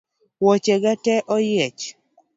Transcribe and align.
Wuoche 0.41 0.75
ga 0.83 0.93
tee 1.03 1.25
oyiech 1.35 1.81